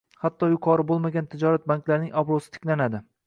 [0.21, 3.07] Hatto yuqori bo'lmagan tijorat banklarining obro'si tiklanadi